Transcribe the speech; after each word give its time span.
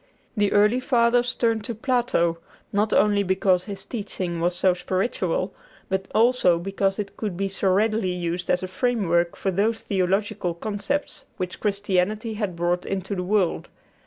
The 0.35 0.51
early 0.51 0.79
Fathers 0.79 1.35
turned 1.35 1.63
to 1.65 1.75
Plato, 1.75 2.39
not 2.73 2.91
only 2.91 3.21
because 3.21 3.65
his 3.65 3.85
teaching 3.85 4.41
was 4.41 4.55
so 4.55 4.73
spiritual, 4.73 5.53
but 5.89 6.07
also 6.15 6.57
because 6.57 6.97
it 6.97 7.15
could 7.15 7.37
be 7.37 7.47
so 7.47 7.69
readily 7.69 8.09
used 8.09 8.49
as 8.49 8.63
a 8.63 8.67
framework 8.67 9.35
for 9.35 9.51
those 9.51 9.81
theological 9.81 10.55
concepts 10.55 11.25
which 11.37 11.59
Christianity 11.59 12.33
had 12.33 12.55
brought 12.55 12.83
into 12.83 13.13
the 13.15 13.21
world. 13.21 13.69